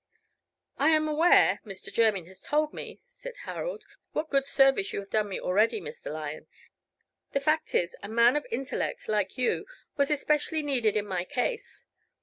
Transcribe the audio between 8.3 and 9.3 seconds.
of intellect